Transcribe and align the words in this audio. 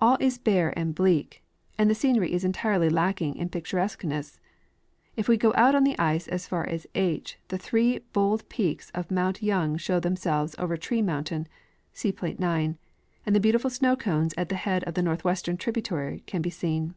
All 0.00 0.16
is 0.20 0.38
bare 0.38 0.72
and 0.78 0.94
bleak, 0.94 1.42
and 1.76 1.90
the 1.90 1.94
scenery 1.96 2.32
is 2.32 2.44
entirely 2.44 2.88
lacking 2.88 3.34
in 3.34 3.48
picturesqueness. 3.48 4.38
If 5.16 5.26
we 5.26 5.36
go 5.36 5.52
out 5.56 5.74
on 5.74 5.82
the 5.82 5.98
ice 5.98 6.28
as 6.28 6.46
far 6.46 6.64
as 6.68 6.86
H 6.94 7.36
the 7.48 7.58
three 7.58 7.98
bold 8.12 8.48
peaks 8.48 8.90
of 8.90 9.10
mount 9.10 9.42
Young 9.42 9.76
show 9.76 9.98
themselves 9.98 10.54
over 10.56 10.76
Tree 10.76 11.02
mountain 11.02 11.48
(see 11.92 12.12
plate 12.12 12.38
9), 12.38 12.78
and 13.26 13.34
the 13.34 13.40
beautiful 13.40 13.68
Snow 13.68 13.96
cones 13.96 14.34
at 14.38 14.50
the 14.50 14.54
head 14.54 14.84
of 14.84 14.94
the 14.94 15.02
northwestern 15.02 15.56
tributaiy 15.56 16.24
can 16.26 16.42
be 16.42 16.50
seen. 16.50 16.94